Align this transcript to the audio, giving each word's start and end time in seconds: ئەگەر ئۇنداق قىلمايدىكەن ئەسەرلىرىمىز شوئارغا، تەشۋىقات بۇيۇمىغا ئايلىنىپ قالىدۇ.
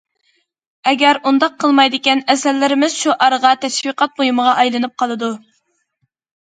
ئەگەر 0.91 1.19
ئۇنداق 1.31 1.59
قىلمايدىكەن 1.65 2.23
ئەسەرلىرىمىز 2.35 2.97
شوئارغا، 3.03 3.55
تەشۋىقات 3.67 4.19
بۇيۇمىغا 4.23 4.57
ئايلىنىپ 4.63 4.99
قالىدۇ. 5.05 5.35